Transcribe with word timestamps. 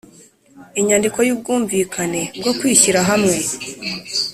Inyandiko 0.79 1.19
y 1.27 1.31
ubwumvikane 1.35 2.21
bwo 2.39 2.53
kwishyirahamwe 2.59 3.35